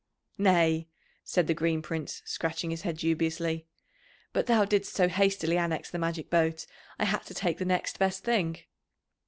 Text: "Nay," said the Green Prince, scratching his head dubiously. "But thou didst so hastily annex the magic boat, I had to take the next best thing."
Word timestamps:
"Nay," 0.39 0.87
said 1.23 1.45
the 1.45 1.53
Green 1.53 1.83
Prince, 1.83 2.23
scratching 2.25 2.71
his 2.71 2.81
head 2.81 2.97
dubiously. 2.97 3.67
"But 4.33 4.47
thou 4.47 4.65
didst 4.65 4.95
so 4.95 5.07
hastily 5.07 5.59
annex 5.59 5.91
the 5.91 5.99
magic 5.99 6.31
boat, 6.31 6.65
I 6.97 7.05
had 7.05 7.23
to 7.25 7.35
take 7.35 7.59
the 7.59 7.65
next 7.65 7.99
best 7.99 8.23
thing." 8.23 8.57